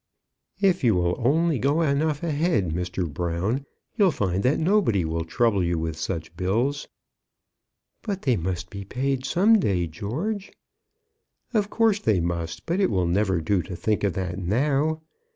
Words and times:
"If 0.59 0.83
you 0.83 0.95
will 0.95 1.13
only 1.23 1.59
go 1.59 1.83
enough 1.83 2.23
ahead, 2.23 2.69
Mr. 2.69 3.07
Brown, 3.07 3.67
you'll 3.95 4.09
find 4.09 4.41
that 4.41 4.57
nobody 4.57 5.05
will 5.05 5.23
trouble 5.25 5.63
you 5.63 5.77
with 5.77 5.95
such 5.95 6.35
bills." 6.35 6.87
"But 8.01 8.23
they 8.23 8.35
must 8.35 8.71
be 8.71 8.83
paid 8.83 9.25
some 9.27 9.59
day, 9.59 9.85
George." 9.85 10.51
"Of 11.53 11.69
course 11.69 11.99
they 11.99 12.19
must; 12.19 12.65
but 12.65 12.79
it 12.79 12.89
will 12.89 13.05
never 13.05 13.41
do 13.41 13.61
to 13.61 13.75
think 13.75 14.03
of 14.03 14.13
that 14.13 14.39
now. 14.39 15.01